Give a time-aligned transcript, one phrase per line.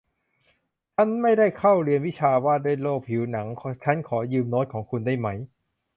[0.95, 3.47] ชั้นไม่ได้เข้าชั้นเรียนวิชาว่าด้วยโรคผิวหนัง
[3.83, 5.27] ฉันขอยืมโน้ตของคุณได้ไหม